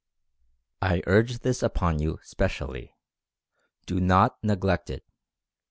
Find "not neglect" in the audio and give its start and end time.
3.99-4.89